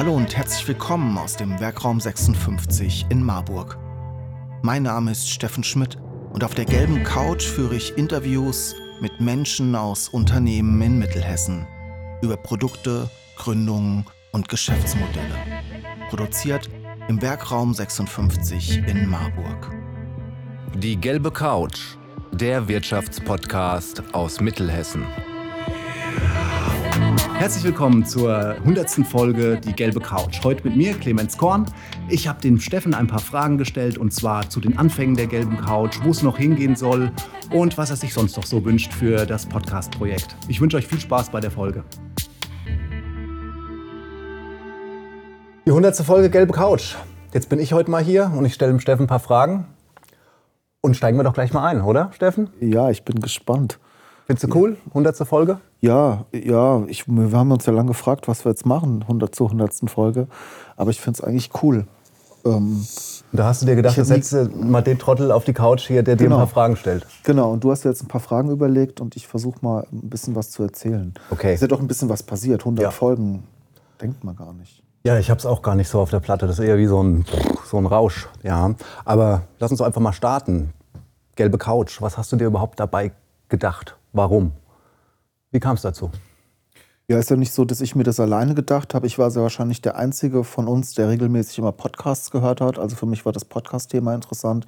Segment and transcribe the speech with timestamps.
[0.00, 3.76] Hallo und herzlich willkommen aus dem Werkraum 56 in Marburg.
[4.62, 5.98] Mein Name ist Steffen Schmidt
[6.32, 11.66] und auf der gelben Couch führe ich Interviews mit Menschen aus Unternehmen in Mittelhessen
[12.22, 15.34] über Produkte, Gründungen und Geschäftsmodelle.
[16.08, 16.70] Produziert
[17.08, 19.70] im Werkraum 56 in Marburg.
[20.76, 21.98] Die gelbe Couch,
[22.32, 25.04] der Wirtschaftspodcast aus Mittelhessen.
[27.34, 28.90] Herzlich willkommen zur 100.
[29.06, 30.44] Folge Die gelbe Couch.
[30.44, 31.66] Heute mit mir, Clemens Korn.
[32.08, 35.56] Ich habe dem Steffen ein paar Fragen gestellt und zwar zu den Anfängen der gelben
[35.58, 37.10] Couch, wo es noch hingehen soll
[37.50, 40.36] und was er sich sonst noch so wünscht für das Podcast-Projekt.
[40.48, 41.84] Ich wünsche euch viel Spaß bei der Folge.
[45.66, 45.96] Die 100.
[45.98, 46.96] Folge Gelbe Couch.
[47.32, 49.66] Jetzt bin ich heute mal hier und ich stelle dem Steffen ein paar Fragen.
[50.80, 52.50] Und steigen wir doch gleich mal ein, oder, Steffen?
[52.58, 53.78] Ja, ich bin gespannt.
[54.30, 54.76] Findest du cool?
[54.90, 55.16] 100.
[55.26, 55.58] Folge?
[55.80, 59.48] Ja, ja, ich, wir haben uns ja lange gefragt, was wir jetzt machen, 100 zur
[59.48, 59.90] 100.
[59.90, 60.28] Folge.
[60.76, 61.88] Aber ich finde es eigentlich cool.
[62.44, 62.86] Ähm,
[63.32, 66.14] da hast du dir gedacht, du setzt mal den Trottel auf die Couch hier, der
[66.14, 66.16] genau.
[66.16, 66.36] dir ein genau.
[66.38, 67.08] paar Fragen stellt.
[67.24, 70.08] Genau, und du hast dir jetzt ein paar Fragen überlegt und ich versuche mal ein
[70.08, 71.12] bisschen was zu erzählen.
[71.30, 71.48] Okay.
[71.48, 72.60] Es ist ja doch ein bisschen was passiert.
[72.60, 72.90] 100 ja.
[72.92, 73.42] Folgen
[74.00, 74.84] denkt man gar nicht.
[75.02, 76.46] Ja, ich habe es auch gar nicht so auf der Platte.
[76.46, 77.24] Das ist eher wie so ein,
[77.64, 78.28] so ein Rausch.
[78.44, 78.76] Ja.
[79.04, 80.72] Aber lass uns einfach mal starten.
[81.34, 83.10] Gelbe Couch, was hast du dir überhaupt dabei
[83.48, 83.96] gedacht?
[84.12, 84.52] Warum?
[85.50, 86.10] Wie kam es dazu?
[87.08, 89.06] Ja, ist ja nicht so, dass ich mir das alleine gedacht habe.
[89.06, 92.78] Ich war sehr wahrscheinlich der Einzige von uns, der regelmäßig immer Podcasts gehört hat.
[92.78, 94.66] Also für mich war das Podcast-Thema interessant.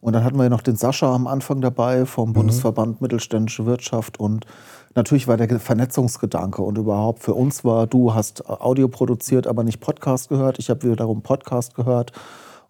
[0.00, 2.34] Und dann hatten wir ja noch den Sascha am Anfang dabei vom mhm.
[2.34, 4.18] Bundesverband Mittelständische Wirtschaft.
[4.18, 4.46] Und
[4.94, 6.62] natürlich war der Vernetzungsgedanke.
[6.62, 10.58] Und überhaupt für uns war, du hast Audio produziert, aber nicht Podcast gehört.
[10.58, 12.12] Ich habe wiederum Podcast gehört.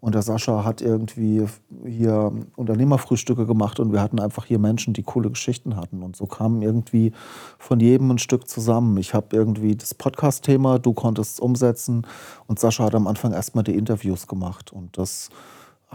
[0.05, 1.47] Und der Sascha hat irgendwie
[1.87, 6.03] hier Unternehmerfrühstücke gemacht und wir hatten einfach hier Menschen, die coole Geschichten hatten.
[6.03, 7.13] Und so kamen irgendwie
[7.59, 8.99] von jedem ein Stück zusammen.
[8.99, 12.07] Ich habe irgendwie das Podcast-Thema, du konntest es umsetzen
[12.47, 14.75] und Sascha hat am Anfang erstmal die Interviews gemacht.
[14.75, 15.31] Und das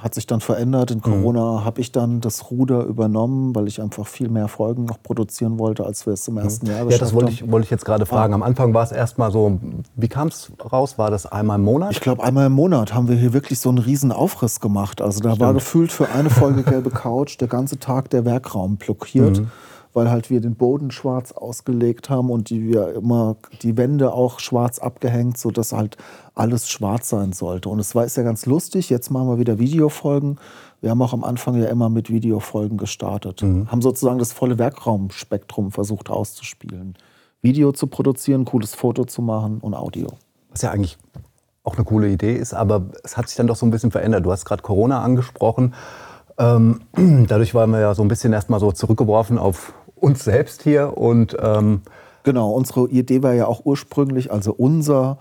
[0.01, 0.91] hat sich dann verändert.
[0.91, 1.01] In mhm.
[1.01, 1.65] Corona mhm.
[1.65, 5.85] habe ich dann das Ruder übernommen, weil ich einfach viel mehr Folgen noch produzieren wollte,
[5.85, 6.71] als wir es im ersten mhm.
[6.71, 7.07] Jahr geschafft haben.
[7.09, 8.33] Ja, das wollte ich, wollte ich jetzt gerade fragen.
[8.33, 9.59] Am Anfang war es erstmal so,
[9.95, 10.97] wie kam es raus?
[10.97, 11.91] War das einmal im Monat?
[11.91, 15.01] Ich glaube, einmal im Monat haben wir hier wirklich so einen riesen Aufriss gemacht.
[15.01, 15.41] Also da Stimmt.
[15.41, 19.39] war gefühlt für eine Folge Gelbe Couch der ganze Tag der Werkraum blockiert.
[19.39, 19.51] Mhm
[19.93, 24.39] weil halt wir den Boden schwarz ausgelegt haben und die wir immer die Wände auch
[24.39, 25.97] schwarz abgehängt, sodass halt
[26.35, 27.69] alles schwarz sein sollte.
[27.69, 28.89] Und es war ist ja ganz lustig.
[28.89, 30.39] Jetzt machen wir wieder Videofolgen.
[30.81, 33.69] Wir haben auch am Anfang ja immer mit Videofolgen gestartet, mhm.
[33.69, 36.95] haben sozusagen das volle Werkraumspektrum versucht auszuspielen.
[37.41, 40.07] Video zu produzieren, cooles Foto zu machen und Audio.
[40.51, 40.97] Was ja eigentlich
[41.63, 44.25] auch eine coole Idee ist, aber es hat sich dann doch so ein bisschen verändert.
[44.25, 45.73] Du hast gerade Corona angesprochen.
[46.37, 46.81] Ähm,
[47.27, 51.37] dadurch waren wir ja so ein bisschen erstmal so zurückgeworfen auf uns selbst hier und
[51.41, 51.81] ähm
[52.23, 55.17] genau, unsere Idee war ja auch ursprünglich, also unser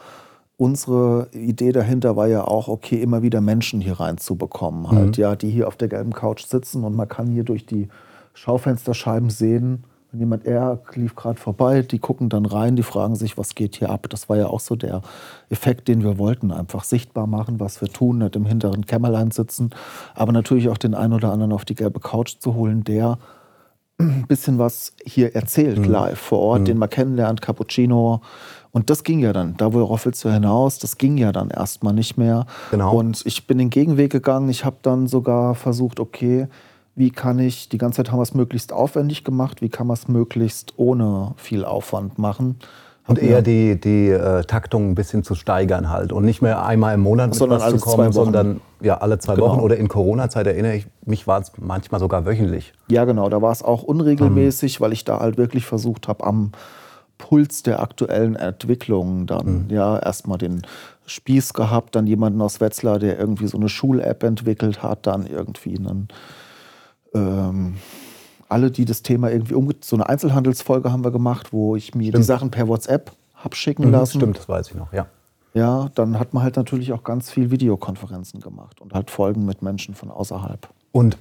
[0.59, 5.23] unsere Idee dahinter war ja auch, okay, immer wieder Menschen hier reinzubekommen, halt, mhm.
[5.23, 7.89] ja, die hier auf der gelben Couch sitzen und man kann hier durch die
[8.35, 13.37] Schaufensterscheiben sehen, wenn jemand, er lief gerade vorbei, die gucken dann rein, die fragen sich,
[13.37, 14.07] was geht hier ab.
[14.09, 15.03] Das war ja auch so der
[15.51, 19.71] Effekt, den wir wollten, einfach sichtbar machen, was wir tun, nicht im hinteren Kämmerlein sitzen,
[20.15, 23.19] aber natürlich auch den einen oder anderen auf die gelbe Couch zu holen, der
[23.99, 25.91] ein bisschen was hier erzählt, mhm.
[25.91, 26.65] live vor Ort, mhm.
[26.67, 28.21] den man kennenlernt, Cappuccino.
[28.71, 31.95] Und das ging ja dann, da worauf willst du hinaus, das ging ja dann erstmal
[31.95, 32.47] nicht mehr.
[32.71, 32.97] Genau.
[32.97, 34.49] Und ich bin den Gegenweg gegangen.
[34.51, 36.47] Ich habe dann sogar versucht, okay,
[36.95, 39.95] wie kann ich, die ganze Zeit haben wir es möglichst aufwendig gemacht, wie kann man
[39.95, 42.57] es möglichst ohne viel Aufwand machen.
[43.09, 46.95] Und eher die, die äh, Taktung ein bisschen zu steigern halt und nicht mehr einmal
[46.95, 49.49] im Monat sondern zu kommen, sondern ja, alle zwei genau.
[49.49, 52.75] Wochen oder in Corona-Zeit erinnere ich mich, war es manchmal sogar wöchentlich.
[52.89, 54.85] Ja, genau, da war es auch unregelmäßig, mhm.
[54.85, 56.53] weil ich da halt wirklich versucht habe, am
[57.17, 59.71] Puls der aktuellen Entwicklungen dann mhm.
[59.71, 60.63] ja erstmal den
[61.07, 65.79] Spieß gehabt, dann jemanden aus Wetzlar, der irgendwie so eine Schul-App entwickelt hat, dann irgendwie
[65.79, 66.09] einen
[67.15, 67.77] ähm,
[68.49, 72.09] alle, die das Thema irgendwie umge so eine Einzelhandelsfolge haben wir gemacht, wo ich mir
[72.09, 72.19] stimmt.
[72.19, 74.19] die Sachen per WhatsApp habe schicken mhm, lassen.
[74.19, 75.07] Stimmt, das weiß ich noch, ja.
[75.55, 79.63] Ja, dann hat man halt natürlich auch ganz viel Videokonferenzen gemacht und halt Folgen mit
[79.63, 80.69] Menschen von außerhalb.
[80.93, 81.17] Und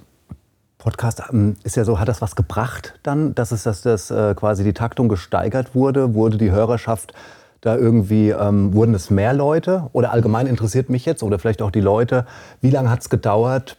[0.76, 4.34] Podcast ähm, ist ja so, hat das was gebracht dann, dass es, dass das äh,
[4.34, 6.14] quasi die Taktung gesteigert wurde?
[6.14, 7.14] Wurde die Hörerschaft
[7.60, 9.88] da irgendwie, ähm, wurden es mehr Leute?
[9.92, 12.26] Oder allgemein interessiert mich jetzt, oder vielleicht auch die Leute,
[12.60, 13.76] wie lange hat es gedauert,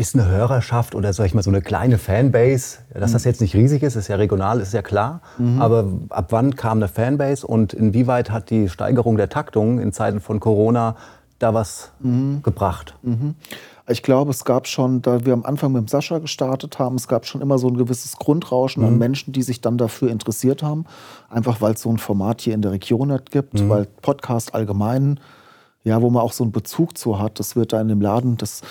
[0.00, 3.28] bis eine Hörerschaft oder sag ich mal so eine kleine Fanbase, dass das mhm.
[3.28, 5.20] jetzt nicht riesig ist, ist ja regional, ist ja klar.
[5.36, 5.60] Mhm.
[5.60, 10.20] Aber ab wann kam eine Fanbase und inwieweit hat die Steigerung der Taktung in Zeiten
[10.20, 10.96] von Corona
[11.38, 12.40] da was mhm.
[12.42, 12.94] gebracht?
[13.02, 13.34] Mhm.
[13.90, 17.06] Ich glaube, es gab schon, da wir am Anfang mit dem Sascha gestartet haben, es
[17.06, 20.86] gab schon immer so ein gewisses Grundrauschen an Menschen, die sich dann dafür interessiert haben.
[21.28, 25.20] Einfach weil es so ein Format hier in der Region halt gibt, weil Podcast allgemein,
[25.84, 28.38] ja, wo man auch so einen Bezug zu hat, das wird da in dem Laden,
[28.38, 28.62] das,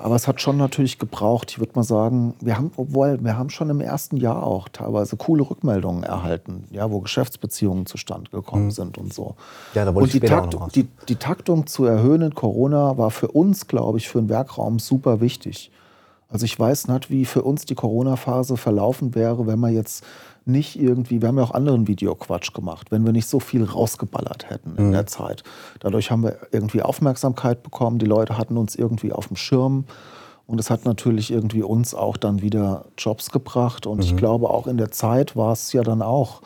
[0.00, 1.50] aber es hat schon natürlich gebraucht.
[1.50, 5.16] Ich würde mal sagen, wir haben, obwohl, wir haben schon im ersten Jahr auch teilweise
[5.16, 9.34] coole Rückmeldungen erhalten, ja, wo Geschäftsbeziehungen zustande gekommen sind und so.
[9.74, 13.10] Ja, da wollte und ich die, Takt, die, die Taktung zu erhöhen in Corona war
[13.10, 15.72] für uns, glaube ich, für den Werkraum super wichtig.
[16.30, 20.04] Also ich weiß nicht, wie für uns die Corona-Phase verlaufen wäre, wenn wir jetzt
[20.48, 24.50] nicht irgendwie, wir haben ja auch anderen Videoquatsch gemacht, wenn wir nicht so viel rausgeballert
[24.50, 25.44] hätten in der Zeit.
[25.80, 29.84] Dadurch haben wir irgendwie Aufmerksamkeit bekommen, die Leute hatten uns irgendwie auf dem Schirm
[30.46, 34.66] und es hat natürlich irgendwie uns auch dann wieder Jobs gebracht und ich glaube auch
[34.66, 36.40] in der Zeit war es ja dann auch,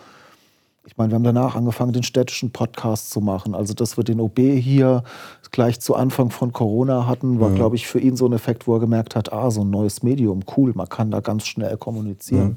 [0.84, 3.54] ich meine, wir haben danach angefangen, den städtischen Podcast zu machen.
[3.54, 5.04] Also, dass wir den OB hier
[5.52, 8.74] gleich zu Anfang von Corona hatten, war, glaube ich, für ihn so ein Effekt, wo
[8.74, 12.56] er gemerkt hat, ah, so ein neues Medium, cool, man kann da ganz schnell kommunizieren.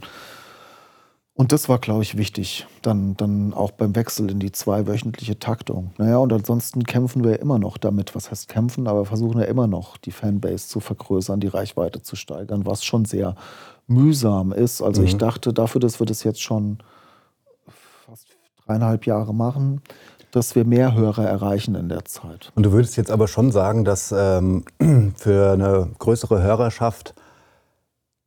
[1.37, 5.91] Und das war, glaube ich, wichtig, dann, dann auch beim Wechsel in die zweiwöchentliche Taktung.
[5.97, 8.15] Naja, und ansonsten kämpfen wir immer noch damit.
[8.15, 8.87] Was heißt kämpfen?
[8.87, 13.03] Aber versuchen ja immer noch, die Fanbase zu vergrößern, die Reichweite zu steigern, was schon
[13.03, 13.35] sehr
[13.85, 14.81] mühsam ist.
[14.81, 16.77] Also ich dachte, dafür, dass wir das jetzt schon
[18.05, 18.27] fast
[18.65, 19.81] dreieinhalb Jahre machen,
[20.31, 22.53] dass wir mehr Hörer erreichen in der Zeit.
[22.55, 24.63] Und du würdest jetzt aber schon sagen, dass ähm,
[25.17, 27.13] für eine größere Hörerschaft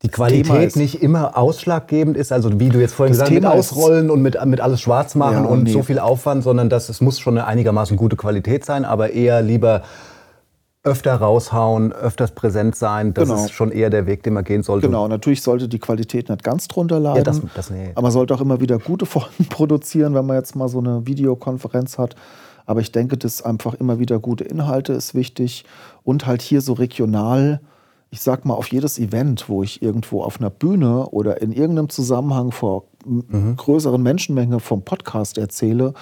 [0.03, 3.59] die Qualität nicht immer ausschlaggebend ist, also wie du jetzt vorhin Das gesagt hast, mit
[3.59, 5.73] Ausrollen und mit, mit alles schwarz machen Ja, und nee.
[5.73, 9.43] so viel Aufwand, sondern dass es muss schon eine einigermaßen gute Qualität sein, aber eher
[9.43, 9.83] lieber
[10.85, 13.13] öfter raushauen, öfters präsent sein.
[13.13, 13.45] Das Genau.
[13.45, 14.87] ist schon eher der Weg, den man gehen sollte.
[14.87, 17.25] Genau, natürlich sollte die Qualität nicht ganz drunter leiden.
[17.25, 17.91] das- das nee.
[17.95, 21.07] Aber man sollte auch immer wieder gute Folgen produzieren, wenn man jetzt mal so eine
[21.07, 22.15] Videokonferenz hat.
[22.67, 25.65] Aber ich denke, dass einfach immer wieder gute Inhalte ist wichtig.
[26.05, 27.61] Und halt hier so regional,
[28.11, 31.89] ich sag mal, auf jedes Event, wo ich irgendwo auf einer Bühne oder in irgendeinem
[31.91, 35.93] Zusammenhang vor m- größeren Menschenmenge vom Podcast erzähle,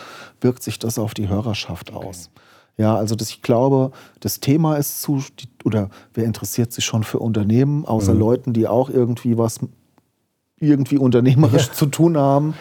[0.41, 2.31] wirkt sich das auf die Hörerschaft aus.
[2.79, 7.03] Ja, also das, ich glaube, das Thema ist zu, die- oder wer interessiert sich schon
[7.05, 9.59] für Unternehmen, außer Leuten, die auch irgendwie was
[10.61, 12.55] irgendwie unternehmerisch zu tun haben.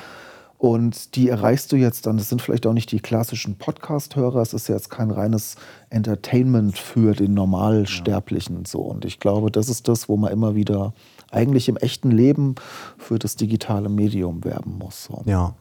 [0.58, 2.18] Und die erreichst du jetzt dann.
[2.18, 4.42] Das sind vielleicht auch nicht die klassischen Podcast-Hörer.
[4.42, 5.58] Es ist jetzt kein reines
[5.90, 8.66] Entertainment für den Normalsterblichen.
[8.66, 8.80] So.
[8.80, 10.94] Und ich glaube, das ist das, wo man immer wieder
[11.30, 12.56] eigentlich im echten Leben
[12.98, 15.06] für das digitale Medium werben muss.
[15.06, 15.22] So.
[15.26, 15.56] Ja.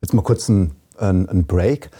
[0.00, 1.90] Jetzt mal kurz ein, ein, ein Break.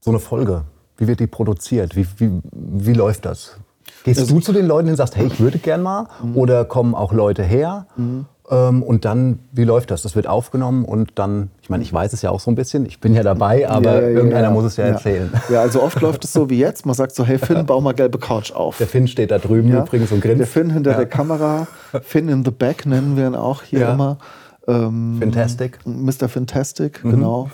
[0.00, 0.64] So eine Folge,
[0.96, 1.96] wie wird die produziert?
[1.96, 3.56] Wie, wie, wie läuft das?
[4.04, 6.08] Gehst Also du zu den Leuten und sagst, hey, ich würde gern mal?
[6.22, 6.36] Mhm.
[6.36, 7.86] Oder kommen auch Leute her?
[7.98, 10.02] Ähm, und dann, wie läuft das?
[10.02, 12.84] Das wird aufgenommen und dann, ich meine, ich weiß es ja auch so ein bisschen,
[12.84, 15.32] ich bin ja dabei, aber Ja, ja, ja, irgendeiner muss es ja, erzählen.
[15.50, 16.84] Ja, also oft läuft es so wie jetzt.
[16.84, 18.78] Man sagt so, hey Finn, bau mal gelbe Couch auf.
[18.78, 20.52] Der Finn steht da drüben übrigens und Der grinst.
[20.52, 21.68] Finn hinter der Kamera,
[22.02, 24.18] Finn in the back nennen wir ihn auch hier immer.
[24.66, 25.78] Ähm, Fantastic.
[25.84, 26.28] Mr.
[26.28, 27.50] Fantastic, genau.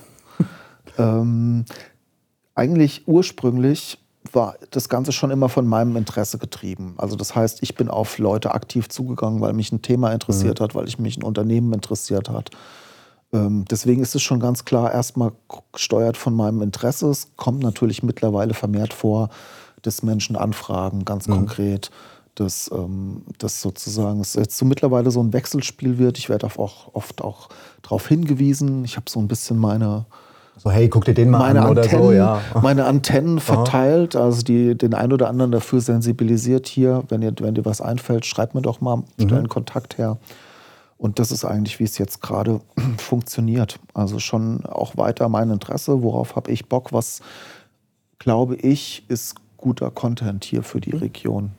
[0.98, 1.66] ähm,
[2.54, 3.98] eigentlich ursprünglich
[4.32, 6.94] war das Ganze schon immer von meinem Interesse getrieben.
[6.98, 10.74] Also das heißt, ich bin auf Leute aktiv zugegangen, weil mich ein Thema interessiert hat,
[10.74, 12.50] weil ich mich ein Unternehmen interessiert hat.
[13.32, 15.32] Ähm, deswegen ist es schon ganz klar erstmal
[15.72, 17.08] gesteuert von meinem Interesse.
[17.10, 19.30] Es kommt natürlich mittlerweile vermehrt vor,
[19.82, 21.90] dass Menschen anfragen, ganz konkret,
[22.34, 26.18] dass ähm, das sozusagen es jetzt so mittlerweile so ein Wechselspiel wird.
[26.18, 27.48] Ich werde auch oft auch
[27.82, 28.84] darauf hingewiesen.
[28.84, 30.06] Ich habe so ein bisschen meine
[30.58, 32.40] So, hey, guck dir den mal meine an oder Antennen, so, ja.
[32.62, 37.04] meine Antennen verteilt, also die den einen oder anderen dafür sensibilisiert hier.
[37.08, 39.04] Wenn ihr, wenn dir was einfällt, schreibt mir doch mal, Mhm.
[39.22, 40.16] stellen Kontakt her.
[40.98, 42.60] Und das ist eigentlich, wie es jetzt gerade
[42.96, 43.78] funktioniert.
[43.92, 47.20] Also schon auch weiter mein Interesse, worauf habe ich Bock, was
[48.18, 50.82] glaube ich, ist guter Content hier für Mhm.
[50.82, 51.50] die Region.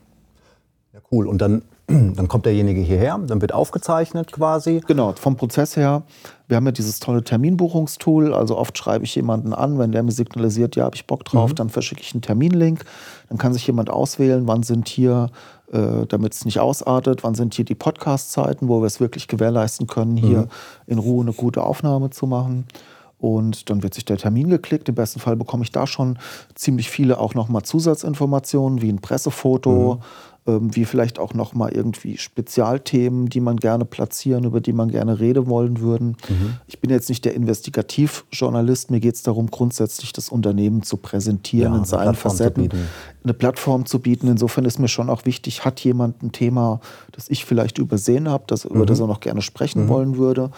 [0.94, 1.00] ja.
[1.12, 1.28] Cool.
[1.28, 1.62] Und dann,
[2.16, 4.82] dann kommt derjenige hierher, dann wird aufgezeichnet quasi.
[4.86, 6.04] Genau, vom Prozess her.
[6.50, 8.34] Wir haben ja dieses tolle Terminbuchungstool.
[8.34, 11.54] Also oft schreibe ich jemanden an, wenn der mir signalisiert, ja, habe ich Bock drauf,
[11.54, 12.84] dann verschicke ich einen Terminlink.
[13.30, 15.30] Dann kann sich jemand auswählen, wann sind hier,
[15.72, 19.88] äh, damit es nicht ausartet, wann sind hier die Podcast-Zeiten, wo wir es wirklich gewährleisten
[19.88, 20.50] können, hier
[20.88, 22.66] in Ruhe eine gute Aufnahme zu machen.
[23.20, 24.90] Und dann wird sich der Termin geklickt.
[24.90, 26.20] Im besten Fall bekomme ich da schon
[26.54, 30.02] ziemlich viele auch nochmal Zusatzinformationen, wie ein Pressefoto,
[30.46, 35.20] ähm, wie vielleicht auch nochmal irgendwie Spezialthemen, die man gerne platzieren, über die man gerne
[35.20, 36.16] reden wollen würden.
[36.68, 38.92] Ich bin jetzt nicht der Investigativjournalist.
[38.92, 42.70] Mir geht es darum, grundsätzlich das Unternehmen zu präsentieren Ja, in eine seinen Facetten.
[43.24, 44.28] Eine Plattform zu bieten.
[44.28, 46.82] Insofern ist mir schon auch wichtig, hat jemand ein Thema,
[47.12, 50.52] das ich vielleicht übersehen habe, das, über das er noch gerne sprechen wollen würde.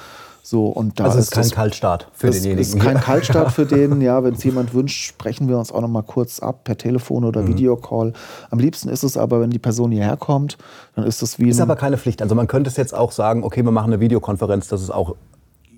[0.49, 2.61] So, und da also es ist kein das- Kaltstart für es denjenigen.
[2.61, 4.01] ist kein Kaltstart für den.
[4.01, 7.21] Ja, wenn es jemand wünscht, sprechen wir uns auch noch mal kurz ab per Telefon
[7.21, 7.27] Mhm.
[7.27, 8.13] oder Videocall.
[8.49, 10.57] Am liebsten ist es aber, wenn die Person hierher kommt,
[10.95, 12.23] dann ist es wie Ist aber keine Pflicht.
[12.23, 15.11] Also man könnte es jetzt auch sagen, okay, wir machen eine Videokonferenz, das ist auch.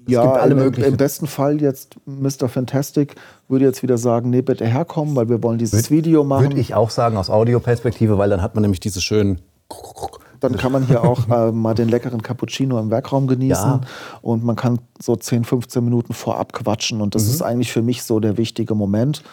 [0.07, 2.47] Es ja, gibt alle im, im besten Fall jetzt Mr.
[2.47, 3.15] Fantastic
[3.49, 6.45] würde jetzt wieder sagen, nee, bitte herkommen, weil wir wollen dieses Video machen.
[6.45, 9.41] Würde ich auch sagen aus Audioperspektive, weil dann hat man nämlich diese schönen.
[10.41, 13.81] Dann kann man hier auch äh, mal den leckeren Cappuccino im Werkraum genießen Ja.
[14.21, 17.11] und man kann so 10, 15 Minuten vorab quatschen und Mhm.
[17.11, 19.23] das ist eigentlich für mich so der wichtige Moment,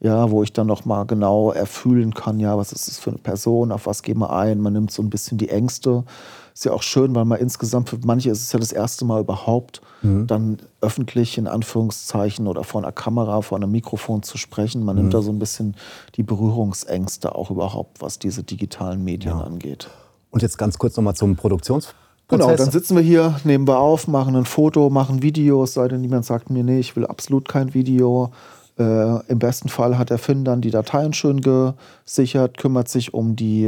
[0.00, 3.18] ja, wo ich dann noch mal genau erfühlen kann, ja, was ist das für eine
[3.18, 6.04] Person, auf was gehen wir ein, man nimmt so ein bisschen die Ängste.
[6.52, 9.20] Ist ja auch schön, weil man insgesamt für manche ist es ja das erste Mal
[9.22, 10.26] überhaupt, Mhm.
[10.26, 14.84] dann öffentlich in Anführungszeichen oder vor einer Kamera, vor einem Mikrofon zu sprechen.
[14.84, 15.02] Man Mhm.
[15.02, 15.76] nimmt da so ein bisschen
[16.16, 19.88] die Berührungsängste auch überhaupt, was diese digitalen Medien angeht.
[20.36, 21.94] Und jetzt ganz kurz nochmal zum Produktionsprozess.
[22.28, 26.02] Genau, dann sitzen wir hier, nehmen wir auf, machen ein Foto, machen Videos, sei denn
[26.02, 28.32] niemand sagt mir, nee, ich will absolut kein Video.
[28.78, 33.34] Äh, Im besten Fall hat der Finn dann die Dateien schön gesichert, kümmert sich um
[33.34, 33.64] die,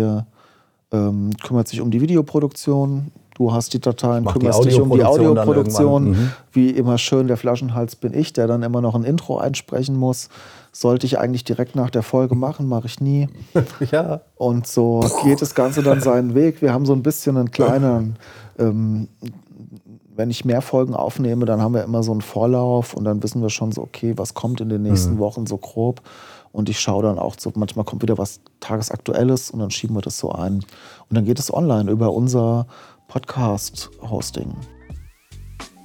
[0.93, 3.13] ähm, kümmert sich um die Videoproduktion.
[3.39, 6.31] Du hast die Dateien, kümmerst dich um die Audioproduktion mhm.
[6.51, 10.29] Wie immer schön, der Flaschenhals bin ich, der dann immer noch ein Intro einsprechen muss.
[10.73, 13.29] Sollte ich eigentlich direkt nach der Folge machen, mache ich nie.
[13.93, 14.23] Ja.
[14.35, 16.61] Und so geht das Ganze dann seinen Weg.
[16.63, 18.17] Wir haben so ein bisschen einen kleinen,
[18.59, 19.07] ähm,
[20.17, 23.41] wenn ich mehr Folgen aufnehme, dann haben wir immer so einen Vorlauf und dann wissen
[23.41, 26.03] wir schon so, okay, was kommt in den nächsten Wochen so grob.
[26.51, 30.01] Und ich schaue dann auch so, manchmal kommt wieder was Tagesaktuelles und dann schieben wir
[30.01, 30.55] das so ein.
[30.55, 32.67] Und dann geht es online über unser
[33.09, 34.55] Podcast-Hosting.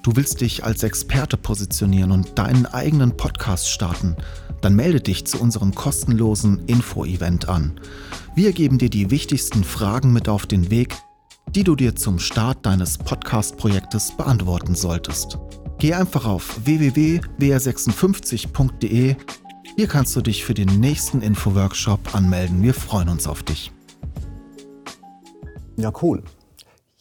[0.04, 4.18] Du willst dich als Experte positionieren und deinen eigenen Podcast starten?
[4.62, 7.80] Dann melde dich zu unserem kostenlosen Info-Event an.
[8.36, 10.98] Wir geben dir die wichtigsten Fragen mit auf den Weg,
[11.50, 15.38] die du dir zum Start deines Podcast-Projektes beantworten solltest.
[15.80, 19.16] Geh einfach auf www.wr56.de.
[19.78, 22.62] Hier kannst du dich für den nächsten Info-Workshop anmelden.
[22.62, 23.72] Wir freuen uns auf dich.
[25.78, 26.22] Ja, cool.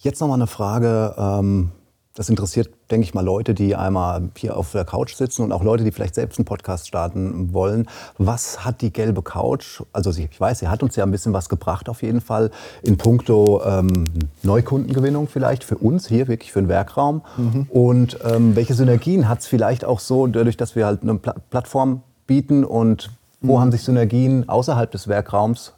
[0.03, 1.15] Jetzt nochmal eine Frage.
[1.17, 1.71] Ähm,
[2.15, 5.63] das interessiert, denke ich mal, Leute, die einmal hier auf der Couch sitzen und auch
[5.63, 7.87] Leute, die vielleicht selbst einen Podcast starten wollen.
[8.19, 9.81] Was hat die gelbe Couch?
[9.93, 12.51] Also ich weiß, sie hat uns ja ein bisschen was gebracht auf jeden Fall
[12.83, 14.05] in puncto ähm,
[14.43, 17.23] Neukundengewinnung vielleicht für uns hier, wirklich für den Werkraum.
[17.69, 21.37] Und ähm, welche Synergien hat es vielleicht auch so, dadurch, dass wir halt eine Pla
[21.49, 25.75] Plattform bieten und wo haben sich Synergien außerhalb des Werkraums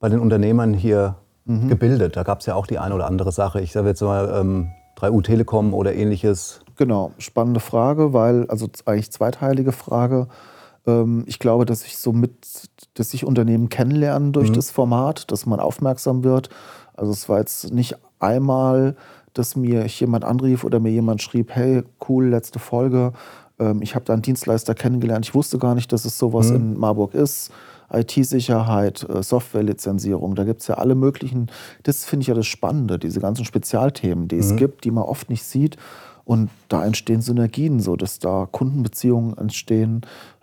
[0.00, 1.16] bei den Unternehmern hier
[1.68, 2.16] gebildet.
[2.16, 3.60] Da gab es ja auch die eine oder andere Sache.
[3.60, 6.60] Ich sage jetzt mal ähm, 3U Telekom oder ähnliches.
[6.76, 10.28] Genau, spannende Frage, weil, also eigentlich zweiteilige Frage.
[10.86, 15.46] Ähm, ich glaube, dass ich so mit, dass sich Unternehmen kennenlernen durch das Format, dass
[15.46, 16.50] man aufmerksam wird.
[16.94, 18.96] Also es war jetzt nicht einmal,
[19.34, 23.12] dass mir jemand anrief oder mir jemand schrieb, hey, cool, letzte Folge.
[23.58, 25.26] Ähm, ich habe da einen Dienstleister kennengelernt.
[25.26, 27.52] Ich wusste gar nicht, dass es sowas in Marburg ist.
[27.92, 31.46] IT-Sicherheit, äh, Softwarelizenzierung, da gibt es ja alle möglichen,
[31.84, 35.30] das finde ich ja das Spannende, diese ganzen Spezialthemen, die es gibt, die man oft
[35.30, 35.76] nicht sieht.
[36.24, 40.02] Und da entstehen Synergien, so dass da Kundenbeziehungen entstehen,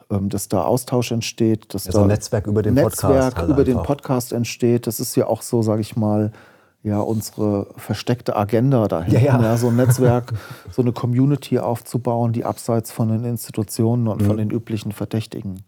[0.10, 3.38] ähm, dass da Austausch entsteht, dass Ja, so da ein Netzwerk über den Netzwerk Podcast
[3.38, 3.78] halt über den.
[3.84, 4.88] Podcast entsteht.
[4.88, 6.32] Das ist ja auch so, sage ich mal,
[6.82, 9.20] ja, unsere versteckte Agenda dahinter.
[9.20, 9.58] Ja, ja.
[9.58, 10.34] so ein Netzwerk,
[10.72, 14.26] so eine Community aufzubauen, die abseits von den Institutionen und Mhm.
[14.26, 15.64] von den üblichen Verdächtigen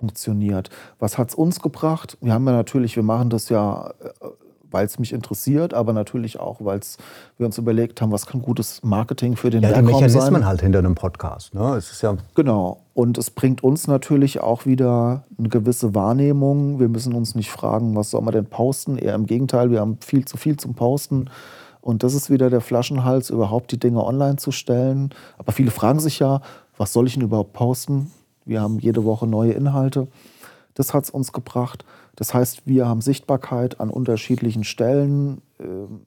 [0.00, 0.70] funktioniert.
[0.98, 2.18] Was hat es uns gebracht?
[2.20, 3.92] Wir haben ja natürlich, wir machen das ja,
[4.70, 6.80] weil es mich interessiert, aber natürlich auch, weil
[7.36, 10.46] wir uns überlegt haben, was kann gutes Marketing für den Ja, die Werkraum Mechanismen sein.
[10.46, 11.54] halt hinter einem Podcast.
[11.54, 11.74] Ne?
[11.76, 12.80] Es ist ja Genau.
[12.94, 16.80] Und es bringt uns natürlich auch wieder eine gewisse Wahrnehmung.
[16.80, 18.96] Wir müssen uns nicht fragen, was soll man denn posten?
[18.96, 21.30] Eher im Gegenteil, wir haben viel zu viel zum Posten.
[21.80, 25.10] Und das ist wieder der Flaschenhals, überhaupt die Dinge online zu stellen.
[25.38, 26.42] Aber viele fragen sich ja,
[26.76, 28.10] was soll ich denn überhaupt posten?
[28.50, 30.08] Wir haben jede Woche neue Inhalte.
[30.74, 31.84] Das hat es uns gebracht.
[32.16, 35.40] Das heißt, wir haben Sichtbarkeit an unterschiedlichen Stellen.
[35.60, 36.00] Ähm,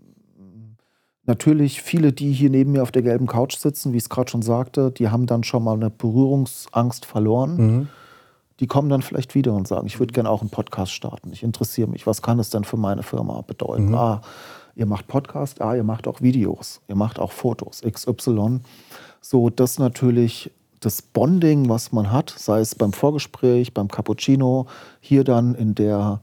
[1.25, 4.29] Natürlich, viele, die hier neben mir auf der gelben Couch sitzen, wie ich es gerade
[4.29, 7.87] schon sagte, die haben dann schon mal eine Berührungsangst verloren.
[8.59, 11.31] Die kommen dann vielleicht wieder und sagen, ich würde gerne auch einen Podcast starten.
[11.31, 12.05] Ich interessiere mich.
[12.05, 13.95] Was kann es denn für meine Firma bedeuten?
[13.95, 14.19] Ah,
[14.75, 18.59] ihr macht Podcast, ah, ihr macht auch Videos, ihr macht auch Fotos, XY.
[19.21, 20.51] So, das natürlich
[20.85, 24.67] das Bonding, was man hat, sei es beim Vorgespräch, beim Cappuccino,
[24.99, 26.21] hier dann in der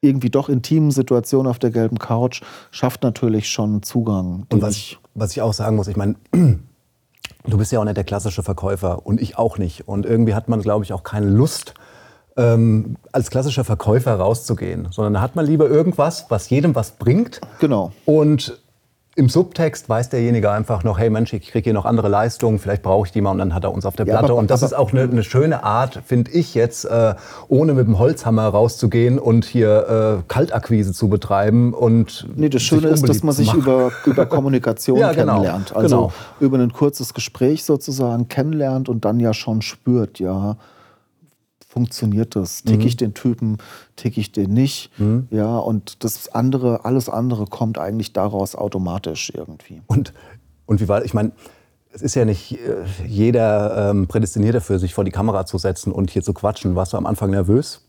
[0.00, 4.46] irgendwie doch intimen Situation auf der gelben Couch, schafft natürlich schon Zugang.
[4.52, 7.84] Und was ich- ich, was ich auch sagen muss, ich meine, du bist ja auch
[7.84, 9.88] nicht der klassische Verkäufer und ich auch nicht.
[9.88, 11.74] Und irgendwie hat man, glaube ich, auch keine Lust,
[12.36, 17.40] ähm, als klassischer Verkäufer rauszugehen, sondern da hat man lieber irgendwas, was jedem was bringt.
[17.60, 17.92] Genau.
[18.04, 18.60] Und
[19.18, 22.82] im Subtext weiß derjenige einfach noch, hey Mensch, ich kriege hier noch andere Leistungen, vielleicht
[22.82, 24.32] brauche ich die mal und dann hat er uns auf der Ja, Platte.
[24.32, 27.14] aber- und das aber- ist auch eine, eine schöne Art, finde ich jetzt, äh,
[27.48, 31.72] ohne mit dem Holzhammer rauszugehen und hier äh, Kaltakquise zu betreiben.
[31.72, 35.32] Und Nee, das Schöne ist, dass man sich über, über Kommunikation Ja, genau.
[35.36, 35.74] kennenlernt.
[35.74, 36.12] Also Genau.
[36.40, 40.56] über ein kurzes Gespräch sozusagen kennenlernt und dann ja schon spürt, ja,
[41.76, 42.62] funktioniert das?
[42.62, 42.86] Tick Mhm.
[42.86, 43.58] ich den Typen,
[43.96, 44.90] tick ich den nicht?
[45.30, 49.82] Ja, und das andere, alles andere kommt eigentlich daraus automatisch irgendwie.
[49.86, 50.14] Und,
[50.64, 51.32] und wie war, ich meine,
[51.92, 55.92] es ist ja nicht äh, jeder ähm, prädestiniert dafür, sich vor die Kamera zu setzen
[55.92, 56.74] und hier zu quatschen.
[56.76, 57.82] Warst du am Anfang nervös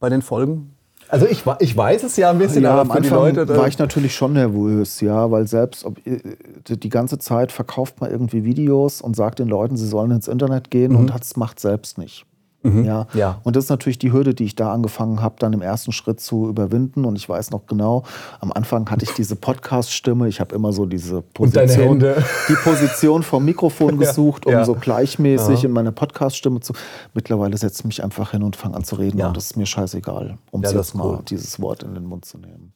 [0.00, 0.70] bei den Folgen?
[1.10, 3.44] Also ich, ich weiß es ja ein bisschen, Ja, aber am für die Anfang Leute.
[3.44, 6.18] da- war ich natürlich schon nervös, ja, weil selbst ob, äh,
[6.66, 10.70] die ganze Zeit verkauft man irgendwie Videos und sagt den Leuten, sie sollen ins Internet
[10.70, 12.24] gehen und hat's macht selbst nicht.
[12.64, 12.70] Ja.
[13.12, 13.18] Mhm.
[13.18, 13.40] Ja.
[13.44, 16.20] Und das ist natürlich die Hürde, die ich da angefangen habe, dann im ersten Schritt
[16.20, 17.04] zu überwinden.
[17.04, 18.04] Und ich weiß noch genau,
[18.40, 20.28] am Anfang hatte ich diese Podcast-Stimme.
[20.28, 24.64] Ich habe immer so diese Position, die Position vom Mikrofon Ja, gesucht, um ja.
[24.64, 26.72] so gleichmäßig in meine Podcast-Stimme zu.
[27.12, 29.18] Mittlerweile setze ich mich einfach hin und fange an zu reden.
[29.18, 29.28] Ja.
[29.28, 31.18] Und das ist mir scheißegal, um Ja, jetzt mal cool.
[31.28, 32.72] dieses Wort in den Mund zu nehmen.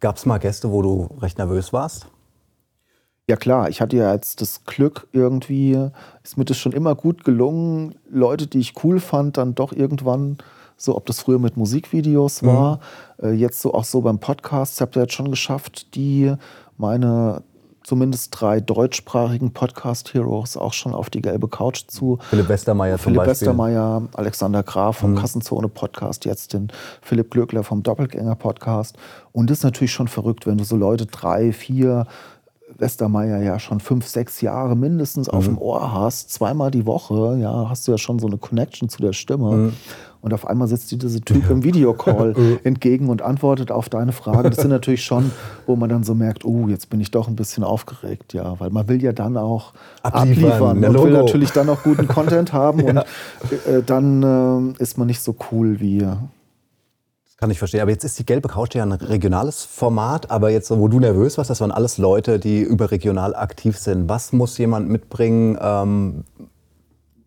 [0.00, 2.06] Gab es mal Gäste, wo du recht nervös warst?
[3.28, 5.90] Ja klar, ich hatte ja jetzt das Glück, irgendwie
[6.24, 10.38] ist mir das schon immer gut gelungen, Leute, die ich cool fand, dann doch irgendwann,
[10.78, 12.80] so ob das früher mit Musikvideos war,
[13.22, 16.32] äh, jetzt so auch so beim Podcast, ich habe ja jetzt schon geschafft, die
[16.78, 17.42] meine
[17.82, 23.16] zumindest drei deutschsprachigen Podcast-Heroes auch schon auf die gelbe Couch zu Philipp Westermeier zum Philipp
[23.18, 23.30] Beispiel.
[23.30, 26.68] Westermeier, Alexander Graf vom Kassenzone Podcast, jetzt den
[27.00, 28.96] Philipp Glöckler vom Doppelgänger Podcast.
[29.32, 32.06] Und das ist natürlich schon verrückt, wenn du so Leute drei, vier,
[32.78, 37.68] Westermeier ja schon fünf, sechs Jahre mindestens auf dem Ohr hast, zweimal die Woche, ja,
[37.68, 39.72] hast du ja schon so eine Connection zu der Stimme.
[40.20, 44.50] Und auf einmal sitzt dir dieser Typ im Videocall entgegen und antwortet auf deine Frage.
[44.50, 45.30] Das sind natürlich schon,
[45.66, 48.70] wo man dann so merkt, oh, jetzt bin ich doch ein bisschen aufgeregt, ja, weil
[48.70, 52.52] man will ja dann auch Abliefern, abliefern, ne, und will natürlich dann auch guten Content
[52.52, 56.04] haben und äh, dann äh, ist man nicht so cool wie.
[57.40, 57.82] Kann ich verstehen.
[57.82, 60.28] Aber jetzt ist die gelbe Couch ja ein regionales Format.
[60.28, 64.08] Aber jetzt, wo du nervös warst, das waren alles Leute, die überregional aktiv sind.
[64.08, 65.56] Was muss jemand mitbringen?
[65.60, 66.24] Ähm,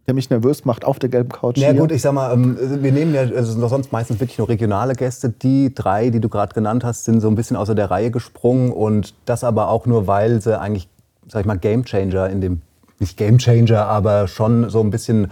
[0.08, 1.58] Der mich nervös macht auf der gelben Couch.
[1.58, 1.80] ja hier.
[1.80, 5.30] gut, ich sag mal, ähm, wir nehmen ja also sonst meistens wirklich nur regionale Gäste.
[5.30, 8.74] Die drei, die du gerade genannt hast, sind so ein bisschen außer der Reihe gesprungen.
[8.74, 10.90] Und das aber auch nur, weil sie eigentlich,
[11.30, 12.62] sag ich mal, Gamechanger in dem,
[13.00, 15.32] nicht Gamechanger, aber schon so ein bisschen,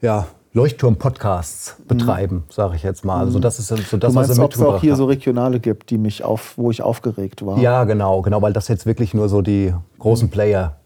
[0.00, 3.20] ja, Leuchtturm-Podcasts betreiben, sage ich jetzt mal.
[3.20, 4.98] Also das ist so das, du was meinst, sie ob es auch hier haben.
[4.98, 7.58] so regionale gibt, die mich auf, wo ich aufgeregt war?
[7.58, 10.76] Ja, genau, genau, weil das jetzt wirklich nur so die großen Player.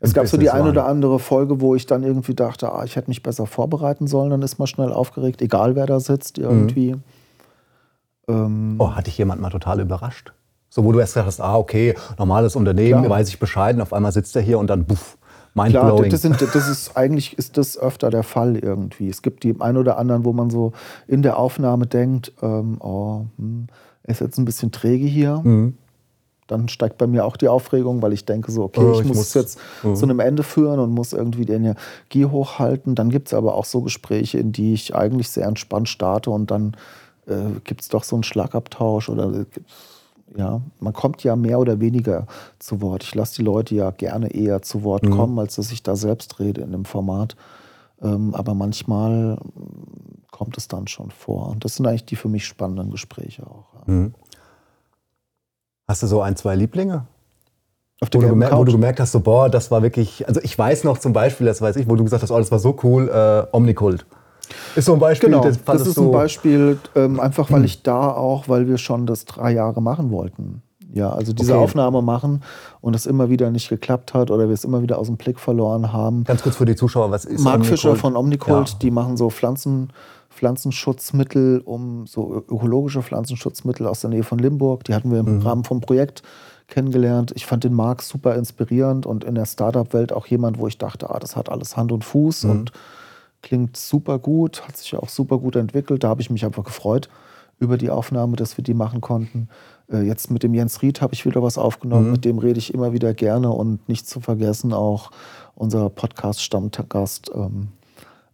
[0.00, 2.84] Es gab so die Business eine oder andere Folge, wo ich dann irgendwie dachte, ah,
[2.84, 4.30] ich hätte mich besser vorbereiten sollen.
[4.30, 6.94] Dann ist man schnell aufgeregt, egal wer da sitzt irgendwie.
[8.28, 10.32] Ähm, Oh, hat dich jemand mal total überrascht?
[10.70, 13.10] So, wo du erst gesagt hast, ah, okay, normales Unternehmen, Klar.
[13.18, 15.17] weiß ich Bescheid, und auf einmal sitzt er hier und dann, buff,
[15.66, 19.08] Klar, das, sind, das ist eigentlich ist das öfter der Fall irgendwie.
[19.08, 20.72] Es gibt die ein oder anderen, wo man so
[21.06, 23.66] in der Aufnahme denkt, ähm, oh, hm,
[24.04, 25.40] ist jetzt ein bisschen träge hier.
[25.42, 25.76] Mhm.
[26.46, 29.06] Dann steigt bei mir auch die Aufregung, weil ich denke so, okay, Oh, ich, ich
[29.06, 32.94] muss es jetzt zu einem Ende führen und muss irgendwie die Energie hochhalten.
[32.94, 36.50] Dann gibt es aber auch so Gespräche, in die ich eigentlich sehr entspannt starte und
[36.50, 36.74] dann
[37.26, 39.44] äh, gibt es doch so einen Schlagabtausch oder äh,
[40.36, 42.26] ja, man kommt ja mehr oder weniger
[42.58, 43.02] zu Wort.
[43.02, 45.10] Ich lasse die Leute ja gerne eher zu Wort Mhm.
[45.10, 47.36] kommen, als dass ich da selbst rede in dem Format.
[48.00, 51.48] Ähm, aber manchmal mm, kommt es dann schon vor.
[51.48, 53.86] Und das sind eigentlich die für mich spannenden Gespräche auch.
[53.86, 54.14] Mhm.
[55.88, 57.06] Hast du so ein, zwei Lieblinge?
[58.00, 60.56] Auf Wo du, gemerkt, wo du gemerkt hast, so, boah, das war wirklich, also ich
[60.56, 62.76] weiß noch zum Beispiel, das weiß ich, wo du gesagt hast, oh, das war so
[62.84, 64.06] cool, äh, Omnikult.
[64.78, 68.10] Ist so ein Beispiel, Genau, das, fandest ist ein Beispiel, ähm, einfach weil ich da
[68.12, 70.62] auch, weil wir schon das drei Jahre machen wollten.
[70.94, 71.62] Ja, also diese Okay.
[71.64, 72.42] Aufnahme machen
[72.80, 75.38] und es immer wieder nicht geklappt hat oder wir es immer wieder aus dem Blick
[75.38, 76.24] verloren haben.
[76.24, 77.98] Ganz kurz für die Zuschauer, was ist Mark Fischer Omnikult?
[78.00, 78.76] von Omnikult, Ja.
[78.80, 79.92] die machen so Pflanzen,
[80.30, 84.84] Pflanzenschutzmittel, um so ökologische Pflanzenschutzmittel aus der Nähe von Limburg.
[84.84, 85.42] Die hatten wir im Mhm.
[85.42, 86.22] Rahmen vom Projekt
[86.68, 87.32] kennengelernt.
[87.34, 91.10] Ich fand den Mark super inspirierend und in der Startup-Welt auch jemand, wo ich dachte,
[91.10, 92.50] ah, das hat alles Hand und Fuß Mhm.
[92.50, 92.72] und
[93.48, 96.04] klingt super gut, hat sich auch super gut entwickelt.
[96.04, 97.08] Da habe ich mich einfach gefreut
[97.58, 99.48] über die Aufnahme, dass wir die machen konnten.
[99.90, 102.12] Äh, Jetzt mit dem Jens Ried habe ich wieder was aufgenommen, Mhm.
[102.12, 105.10] mit dem rede ich immer wieder gerne und nicht zu vergessen auch
[105.56, 107.68] unser Podcast-Stammgast ähm,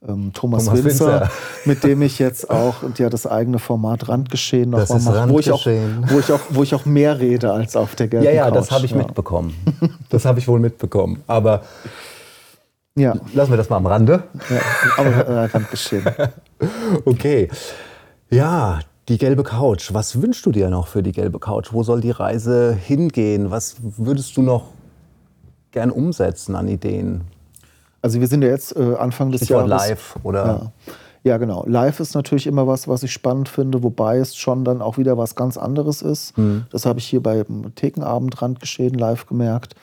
[0.07, 1.31] ähm, Thomas, Thomas Winzer, Winzer.
[1.65, 5.31] mit dem ich jetzt auch und ja das eigene Format Randgeschehen Das nochmal ist mache,
[5.31, 8.27] wo ich, auch, wo, ich auch, wo ich auch mehr rede als auf der gelben
[8.27, 8.55] Ja, ja, Couch.
[8.57, 8.99] das habe ich ja.
[8.99, 9.55] mitbekommen.
[10.11, 11.23] Das habe ich wohl mitbekommen.
[11.27, 11.63] Aber
[12.97, 14.23] Ja, lassen wir das mal am Rande.
[14.49, 14.61] ja
[14.97, 16.05] aber äh, Randgeschehen.
[17.05, 17.51] Okay.
[18.31, 19.93] Ja, Die gelbe Couch.
[19.93, 21.73] Was wünschst du dir noch für die gelbe Couch?
[21.73, 23.51] Wo soll die Reise hingehen?
[23.51, 24.67] Was würdest du noch
[25.73, 27.23] gern umsetzen an Ideen?
[28.01, 29.89] Also wir sind ja jetzt äh, Anfang des Stichwort Jahres.
[29.89, 30.93] live oder Ja.
[31.33, 31.65] ja, genau.
[31.67, 35.19] Live ist natürlich immer was, was ich spannend finde, wobei es schon dann auch wieder
[35.19, 36.39] was ganz anderes ist.
[36.39, 36.65] Mhm.
[36.71, 39.75] Das habe ich hier beim Thekenabend Randgeschehen live gemerkt.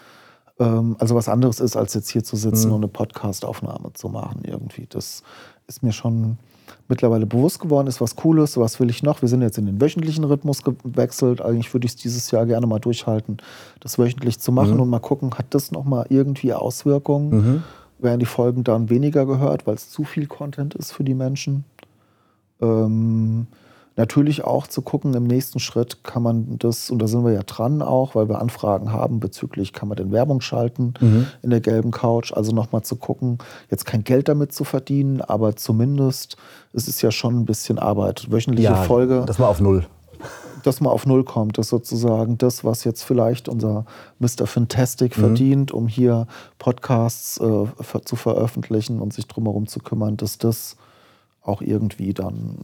[0.61, 2.73] Ähm, also was anderes ist, als jetzt hier zu sitzen Mhm.
[2.75, 4.85] und eine Podcast-Aufnahme zu machen irgendwie.
[4.89, 5.23] Das
[5.67, 6.37] ist mir schon
[6.87, 9.21] mittlerweile bewusst geworden, ist was Cooles, was will ich noch?
[9.21, 11.41] Wir sind jetzt in den wöchentlichen Rhythmus gewechselt.
[11.41, 13.37] Eigentlich würde ich es dieses Jahr gerne mal durchhalten,
[13.79, 17.63] das wöchentlich zu machen und mal gucken, hat das nochmal irgendwie Auswirkungen?
[17.99, 21.63] Werden die Folgen dann weniger gehört, weil es zu viel Content ist für die Menschen?
[22.61, 23.47] Ähm,
[23.97, 27.43] natürlich auch zu gucken, im nächsten Schritt kann man das, und da sind wir ja
[27.43, 30.93] dran auch, weil wir Anfragen haben bezüglich, kann man denn Werbung schalten
[31.41, 35.55] in der gelben Couch, also nochmal zu gucken, jetzt kein Geld damit zu verdienen, aber
[35.55, 36.37] zumindest
[36.73, 38.31] es ist ja schon ein bisschen Arbeit.
[38.31, 39.85] Wöchentliche Folge, das mal auf Null.
[40.63, 43.85] dass man auf Null kommt, dass sozusagen das, was jetzt vielleicht unser
[44.19, 44.47] Mr.
[44.47, 46.27] Fantastic verdient, um hier
[46.59, 47.65] Podcasts äh,
[48.05, 50.77] zu veröffentlichen und sich drumherum zu kümmern, dass das
[51.41, 52.59] auch irgendwie dann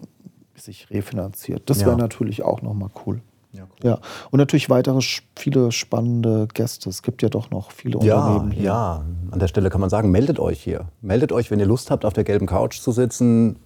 [0.60, 1.70] sich refinanziert.
[1.70, 1.88] Das Ja.
[1.88, 3.22] wäre natürlich auch nochmal cool.
[3.54, 3.89] Ja, cool.
[3.89, 5.00] Ja, und natürlich weitere
[5.36, 6.89] viele spannende Gäste.
[6.89, 8.63] Es gibt ja doch noch viele Ja, Unternehmen hier.
[8.63, 9.06] ja.
[9.32, 10.89] An der Stelle kann man sagen, meldet euch hier.
[11.02, 13.58] Meldet euch, wenn ihr Lust habt, auf der gelben Couch zu sitzen.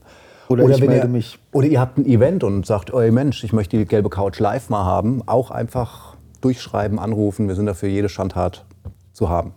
[0.47, 1.39] Oder, ich wenn melde ihr, mich.
[1.51, 4.69] Oder ihr habt ein Event und sagt, oh Mensch, ich möchte die gelbe Couch live
[4.69, 5.23] mal haben.
[5.27, 7.47] Auch einfach durchschreiben, anrufen.
[7.47, 8.65] Wir sind dafür jede Schandtat
[9.13, 9.53] zu haben.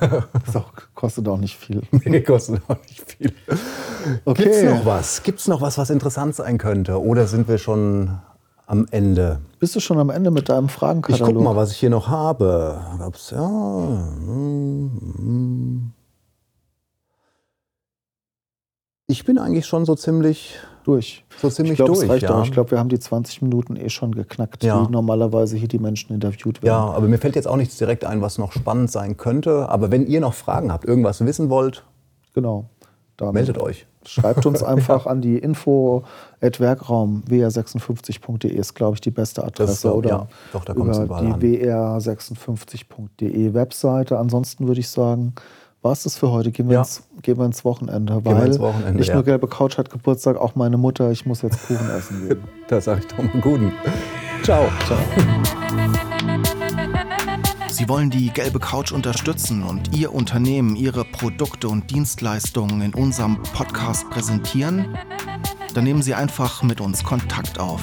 [0.46, 1.82] Das auch, kostet auch nicht viel.
[2.04, 3.32] Nee, kostet auch nicht viel.
[4.24, 4.44] Okay.
[4.44, 5.22] Gibt's noch was?
[5.22, 7.00] Gibt's noch was, was interessant sein könnte?
[7.00, 8.18] Oder sind wir schon
[8.66, 9.40] am Ende?
[9.58, 11.34] Bist du schon am Ende mit deinem Ich Fragenkatalog?
[11.34, 12.80] guck mal, was ich hier noch habe.
[12.98, 13.40] Gab's, ja.
[13.46, 15.92] mm, mm.
[19.08, 20.56] Ich bin eigentlich schon so ziemlich,
[20.94, 21.24] durch.
[21.40, 22.10] so ziemlich ich glaube, es durch.
[22.10, 22.34] reicht ja.
[22.38, 22.44] auch.
[22.44, 24.86] Ich glaube, wir haben die 20 Minuten eh schon geknackt, Ja.
[24.86, 26.94] wie normalerweise hier die Menschen interviewt ja, werden.
[26.96, 29.68] aber mir fällt jetzt auch nichts direkt ein, was noch spannend sein könnte.
[29.68, 31.84] Aber wenn ihr noch Fragen habt, irgendwas wissen wollt,
[32.34, 32.66] Genau.
[33.16, 33.86] Dann meldet euch.
[34.06, 36.04] Schreibt uns einfach an die info
[36.40, 39.74] at werkraum wr56.de ist, glaube ich, die beste Adresse.
[39.74, 40.26] so, oder ja.
[40.52, 41.40] Doch, über die an.
[41.40, 44.18] wr56.de Webseite.
[44.18, 45.34] Ansonsten würde ich sagen,
[45.82, 46.50] war es das für heute.
[46.50, 46.80] Gehen wir, Ja.
[46.80, 48.24] ins, gehen wir ins Wochenende.
[48.24, 49.14] wir weil ins Wochenende, nicht ja.
[49.14, 51.10] nur Gelbe Couch hat Geburtstag, auch meine Mutter.
[51.10, 52.40] Ich muss jetzt Kuchen essen gehen.
[52.68, 53.72] Da sage ich doch mal guten.
[54.42, 54.68] Ciao.
[54.86, 54.98] Ciao.
[57.70, 63.42] Sie wollen die gelbe Couch unterstützen und Ihr Unternehmen, Ihre Produkte und Dienstleistungen in unserem
[63.54, 64.98] Podcast präsentieren?
[65.74, 67.80] Dann nehmen Sie einfach mit uns Kontakt auf.